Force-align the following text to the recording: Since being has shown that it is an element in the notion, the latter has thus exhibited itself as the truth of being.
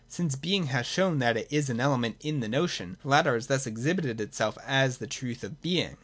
Since 0.09 0.35
being 0.35 0.65
has 0.65 0.87
shown 0.87 1.19
that 1.19 1.37
it 1.37 1.47
is 1.51 1.69
an 1.69 1.79
element 1.79 2.15
in 2.21 2.39
the 2.39 2.47
notion, 2.47 2.97
the 3.03 3.07
latter 3.09 3.35
has 3.35 3.45
thus 3.45 3.67
exhibited 3.67 4.19
itself 4.19 4.57
as 4.65 4.97
the 4.97 5.05
truth 5.05 5.43
of 5.43 5.61
being. 5.61 5.97